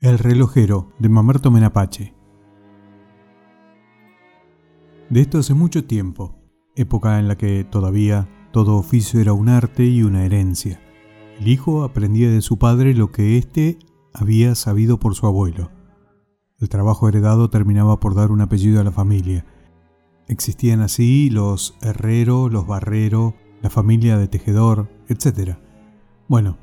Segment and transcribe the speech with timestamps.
[0.00, 2.14] El relojero de Mamerto Menapache.
[5.10, 6.36] De esto hace mucho tiempo,
[6.76, 10.80] época en la que todavía todo oficio era un arte y una herencia.
[11.40, 13.80] El hijo aprendía de su padre lo que éste
[14.14, 15.72] había sabido por su abuelo.
[16.60, 19.46] El trabajo heredado terminaba por dar un apellido a la familia.
[20.28, 25.56] Existían así los herrero, los barrero, la familia de tejedor, etc.
[26.28, 26.56] Bueno,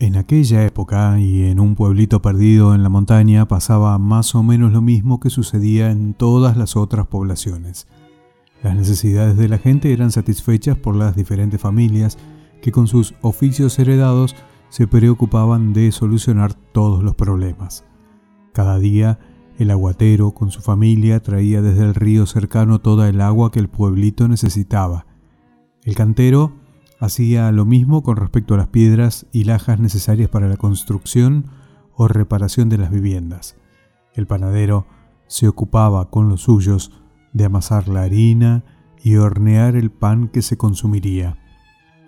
[0.00, 4.72] en aquella época y en un pueblito perdido en la montaña pasaba más o menos
[4.72, 7.88] lo mismo que sucedía en todas las otras poblaciones.
[8.62, 12.16] Las necesidades de la gente eran satisfechas por las diferentes familias
[12.62, 14.36] que con sus oficios heredados
[14.68, 17.84] se preocupaban de solucionar todos los problemas.
[18.52, 19.18] Cada día
[19.58, 23.68] el aguatero con su familia traía desde el río cercano toda el agua que el
[23.68, 25.06] pueblito necesitaba.
[25.82, 26.52] El cantero
[27.00, 31.46] Hacía lo mismo con respecto a las piedras y lajas necesarias para la construcción
[31.94, 33.56] o reparación de las viviendas.
[34.14, 34.86] El panadero
[35.28, 36.90] se ocupaba con los suyos
[37.32, 38.64] de amasar la harina
[39.02, 41.38] y hornear el pan que se consumiría.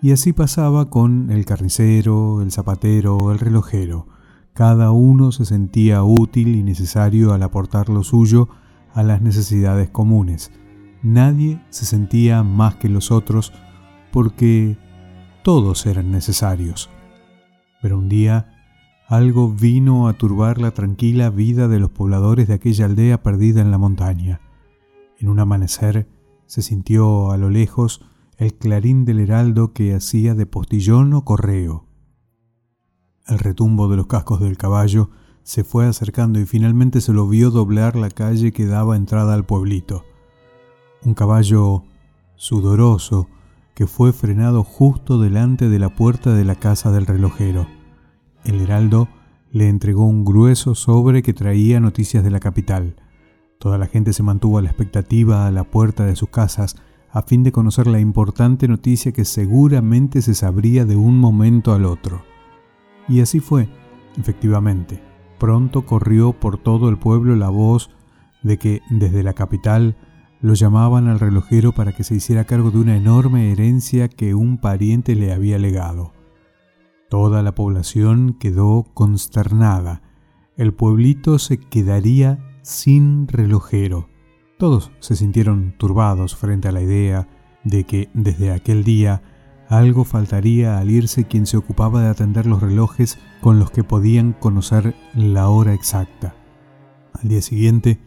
[0.01, 4.07] Y así pasaba con el carnicero, el zapatero, el relojero.
[4.53, 8.49] Cada uno se sentía útil y necesario al aportar lo suyo
[8.93, 10.51] a las necesidades comunes.
[11.01, 13.53] Nadie se sentía más que los otros
[14.11, 14.77] porque
[15.43, 16.89] todos eran necesarios.
[17.81, 18.61] Pero un día
[19.07, 23.71] algo vino a turbar la tranquila vida de los pobladores de aquella aldea perdida en
[23.71, 24.39] la montaña.
[25.19, 26.07] En un amanecer
[26.45, 28.01] se sintió a lo lejos
[28.37, 31.85] el clarín del heraldo que hacía de postillón o correo.
[33.27, 35.09] El retumbo de los cascos del caballo
[35.43, 39.45] se fue acercando y finalmente se lo vio doblar la calle que daba entrada al
[39.45, 40.05] pueblito.
[41.03, 41.83] Un caballo
[42.35, 43.27] sudoroso,
[43.73, 47.67] que fue frenado justo delante de la puerta de la casa del relojero.
[48.43, 49.07] El heraldo
[49.51, 52.95] le entregó un grueso sobre que traía noticias de la capital.
[53.59, 56.75] Toda la gente se mantuvo a la expectativa a la puerta de sus casas
[57.11, 61.85] a fin de conocer la importante noticia que seguramente se sabría de un momento al
[61.85, 62.23] otro.
[63.07, 63.67] Y así fue,
[64.17, 65.01] efectivamente.
[65.37, 67.89] Pronto corrió por todo el pueblo la voz
[68.43, 69.97] de que desde la capital
[70.41, 74.57] lo llamaban al relojero para que se hiciera cargo de una enorme herencia que un
[74.57, 76.13] pariente le había legado.
[77.09, 80.01] Toda la población quedó consternada.
[80.57, 84.09] El pueblito se quedaría sin relojero.
[84.57, 87.27] Todos se sintieron turbados frente a la idea
[87.63, 89.21] de que desde aquel día
[89.67, 94.33] algo faltaría al irse quien se ocupaba de atender los relojes con los que podían
[94.33, 96.35] conocer la hora exacta.
[97.13, 97.99] Al día siguiente,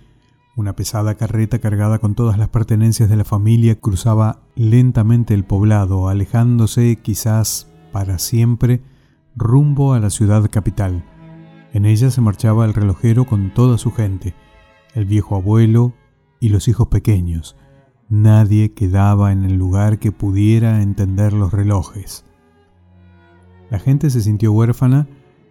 [0.57, 6.09] una pesada carreta cargada con todas las pertenencias de la familia cruzaba lentamente el poblado,
[6.09, 8.81] alejándose quizás para siempre
[9.35, 11.05] rumbo a la ciudad capital.
[11.73, 14.35] En ella se marchaba el relojero con toda su gente,
[14.95, 15.93] el viejo abuelo
[16.39, 17.57] y los hijos pequeños.
[18.09, 22.25] Nadie quedaba en el lugar que pudiera entender los relojes.
[23.71, 25.09] La gente se sintió huérfana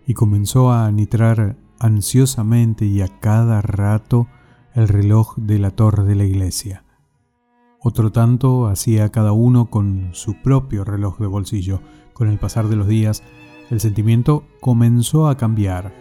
[0.07, 4.27] y comenzó a nitrar ansiosamente y a cada rato
[4.75, 6.83] el reloj de la torre de la iglesia.
[7.79, 11.81] Otro tanto hacía cada uno con su propio reloj de bolsillo.
[12.13, 13.23] Con el pasar de los días,
[13.69, 15.93] el sentimiento comenzó a cambiar.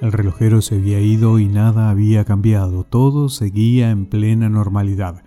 [0.00, 5.22] El relojero se había ido y nada había cambiado, todo seguía en plena normalidad.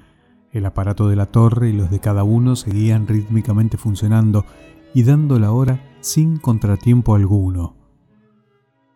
[0.51, 4.45] El aparato de la torre y los de cada uno seguían rítmicamente funcionando
[4.93, 7.80] y dando la hora sin contratiempo alguno.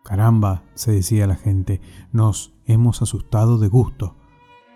[0.06, 1.80] Caramba, se decía la gente,
[2.12, 4.14] nos hemos asustado de gusto.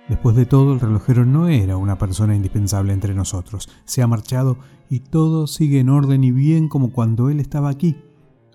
[0.09, 3.69] Después de todo, el relojero no era una persona indispensable entre nosotros.
[3.85, 4.59] Se ha marchado
[4.89, 7.97] y todo sigue en orden y bien como cuando él estaba aquí.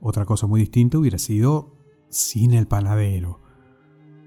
[0.02, 1.78] Otra cosa muy distinta hubiera sido
[2.10, 3.40] sin el panadero.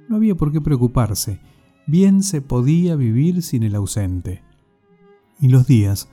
[0.09, 1.43] No había por qué preocuparse.
[1.87, 4.43] Bien se podía vivir sin el ausente.
[5.39, 6.09] Y los días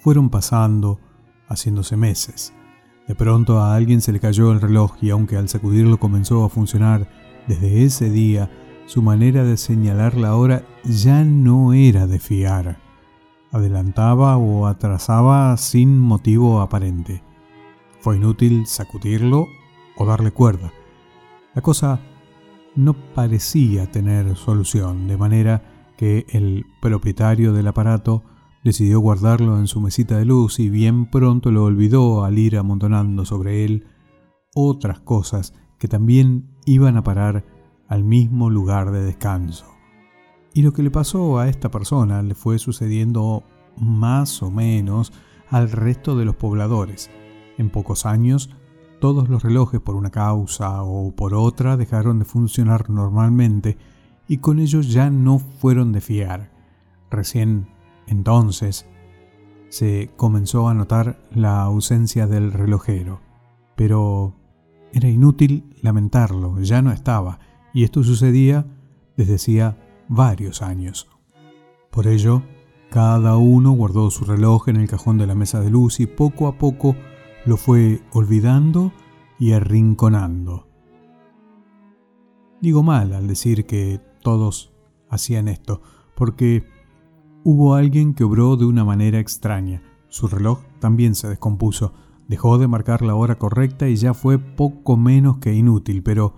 [0.00, 0.98] fueron pasando,
[1.46, 2.52] haciéndose meses.
[3.08, 6.50] De pronto a alguien se le cayó el reloj y aunque al sacudirlo comenzó a
[6.50, 7.08] funcionar,
[7.46, 8.50] desde ese día
[8.84, 12.78] su manera de señalar la hora ya no era de fiar.
[13.50, 17.22] Adelantaba o atrasaba sin motivo aparente.
[18.00, 19.46] Fue inútil sacudirlo
[19.96, 20.70] o darle cuerda.
[21.54, 22.00] La cosa
[22.76, 25.62] no parecía tener solución, de manera
[25.96, 28.22] que el propietario del aparato
[28.68, 33.24] Decidió guardarlo en su mesita de luz y bien pronto lo olvidó al ir amontonando
[33.24, 33.86] sobre él
[34.54, 37.46] otras cosas que también iban a parar
[37.88, 39.64] al mismo lugar de descanso.
[40.52, 43.42] Y lo que le pasó a esta persona le fue sucediendo
[43.78, 45.14] más o menos
[45.48, 47.08] al resto de los pobladores.
[47.56, 48.50] En pocos años,
[49.00, 53.78] todos los relojes por una causa o por otra dejaron de funcionar normalmente
[54.28, 56.50] y con ello ya no fueron de fiar.
[57.10, 57.77] Recién
[58.08, 58.86] entonces
[59.68, 63.20] se comenzó a notar la ausencia del relojero,
[63.76, 64.34] pero
[64.92, 67.38] era inútil lamentarlo, ya no estaba,
[67.72, 68.66] y esto sucedía
[69.16, 69.76] desde hacía
[70.08, 71.08] varios años.
[71.90, 72.42] Por ello,
[72.90, 76.48] cada uno guardó su reloj en el cajón de la mesa de luz y poco
[76.48, 76.96] a poco
[77.44, 78.92] lo fue olvidando
[79.38, 80.66] y arrinconando.
[82.60, 84.72] Digo mal al decir que todos
[85.10, 85.80] hacían esto,
[86.16, 86.64] porque
[87.44, 89.82] hubo alguien que obró de una manera extraña.
[90.08, 91.92] Su reloj también se descompuso,
[92.28, 96.36] dejó de marcar la hora correcta y ya fue poco menos que inútil, pero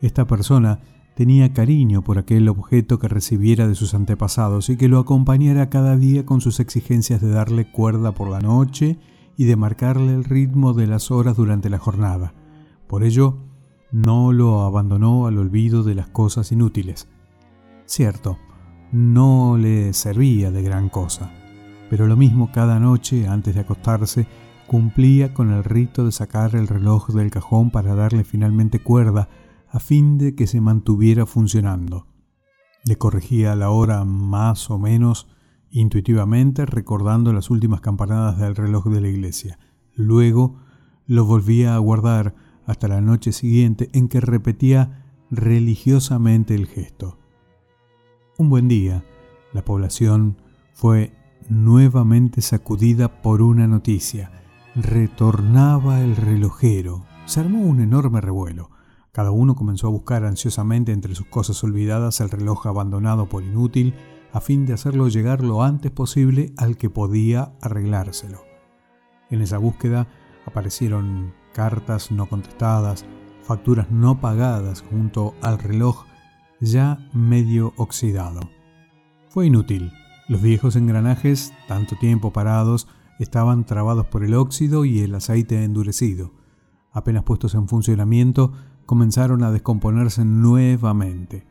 [0.00, 0.80] esta persona
[1.14, 5.96] tenía cariño por aquel objeto que recibiera de sus antepasados y que lo acompañara cada
[5.96, 8.98] día con sus exigencias de darle cuerda por la noche
[9.36, 12.34] y de marcarle el ritmo de las horas durante la jornada.
[12.86, 13.38] Por ello,
[13.90, 17.08] no lo abandonó al olvido de las cosas inútiles.
[17.84, 18.38] Cierto,
[18.92, 21.30] no le servía de gran cosa,
[21.88, 24.26] pero lo mismo cada noche antes de acostarse
[24.66, 29.28] cumplía con el rito de sacar el reloj del cajón para darle finalmente cuerda
[29.70, 32.06] a fin de que se mantuviera funcionando.
[32.84, 35.26] Le corregía la hora más o menos
[35.70, 39.58] intuitivamente recordando las últimas campanadas del reloj de la iglesia.
[39.94, 40.56] Luego
[41.06, 42.34] lo volvía a guardar
[42.66, 47.21] hasta la noche siguiente en que repetía religiosamente el gesto.
[48.38, 49.04] Un buen día,
[49.52, 50.40] la población
[50.72, 51.12] fue
[51.50, 54.32] nuevamente sacudida por una noticia.
[54.74, 57.04] Retornaba el relojero.
[57.26, 58.70] Se armó un enorme revuelo.
[59.12, 63.94] Cada uno comenzó a buscar ansiosamente entre sus cosas olvidadas el reloj abandonado por inútil,
[64.32, 68.40] a fin de hacerlo llegar lo antes posible al que podía arreglárselo.
[69.28, 70.08] En esa búsqueda
[70.46, 73.04] aparecieron cartas no contestadas,
[73.42, 76.06] facturas no pagadas junto al reloj
[76.62, 78.40] ya medio oxidado.
[79.28, 79.92] Fue inútil.
[80.28, 82.86] Los viejos engranajes, tanto tiempo parados,
[83.18, 86.32] estaban trabados por el óxido y el aceite endurecido.
[86.92, 88.52] Apenas puestos en funcionamiento,
[88.86, 91.46] comenzaron a descomponerse nuevamente.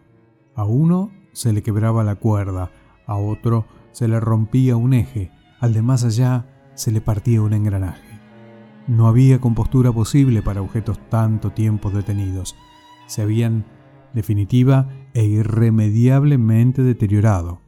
[0.56, 2.72] A uno se le quebraba la cuerda,
[3.06, 7.54] a otro se le rompía un eje, al de más allá se le partía un
[7.54, 8.20] engranaje.
[8.88, 12.56] No había compostura posible para objetos tanto tiempo detenidos.
[13.08, 13.66] Se habían
[14.14, 17.60] definitiva e irremediablemente deteriorado.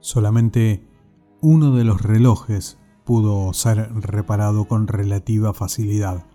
[0.00, 0.86] Solamente
[1.40, 6.26] uno de los relojes pudo ser reparado con relativa facilidad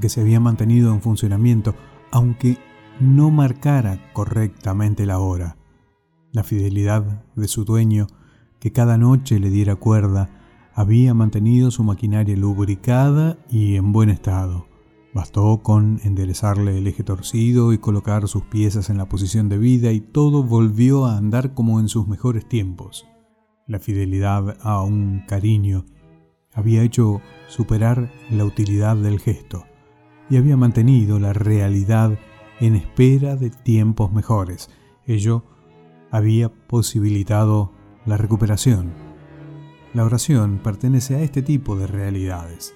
[0.00, 1.74] que se había mantenido en funcionamiento,
[2.10, 2.58] aunque
[3.00, 5.56] no marcara correctamente la hora.
[6.32, 8.08] La fidelidad de su dueño,
[8.58, 10.30] que cada noche le diera cuerda,
[10.74, 14.66] había mantenido su maquinaria lubricada y en buen estado.
[15.14, 20.00] Bastó con enderezarle el eje torcido y colocar sus piezas en la posición debida y
[20.00, 23.06] todo volvió a andar como en sus mejores tiempos.
[23.68, 25.86] La fidelidad a un cariño
[26.52, 29.64] había hecho superar la utilidad del gesto
[30.28, 32.18] y había mantenido la realidad
[32.58, 34.68] en espera de tiempos mejores.
[35.06, 35.44] Ello
[36.10, 37.70] había posibilitado
[38.04, 38.92] la recuperación.
[39.92, 42.74] La oración pertenece a este tipo de realidades.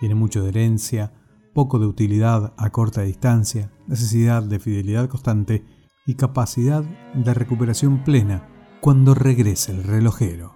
[0.00, 1.12] Tiene mucho de herencia,
[1.58, 5.64] poco de utilidad a corta distancia, necesidad de fidelidad constante
[6.06, 6.84] y capacidad
[7.14, 8.48] de recuperación plena
[8.80, 10.54] cuando regrese el relojero.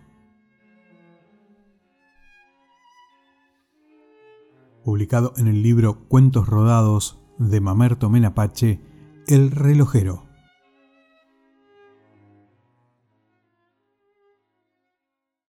[4.85, 8.81] publicado en el libro Cuentos Rodados de Mamerto Menapache,
[9.27, 10.32] El relojero.